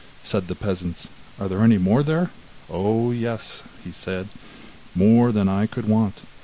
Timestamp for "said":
0.23-0.47, 3.91-4.29